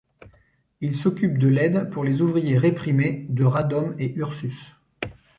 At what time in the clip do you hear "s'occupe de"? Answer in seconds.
0.95-1.47